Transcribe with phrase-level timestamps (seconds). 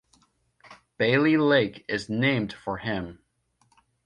[0.97, 3.19] Bailey Lake is named for him.